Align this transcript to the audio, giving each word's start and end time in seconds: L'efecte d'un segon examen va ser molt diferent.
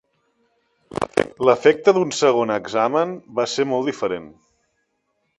L'efecte 1.49 1.93
d'un 1.97 2.13
segon 2.19 2.53
examen 2.55 3.11
va 3.41 3.45
ser 3.51 3.67
molt 3.73 3.91
diferent. 3.91 4.27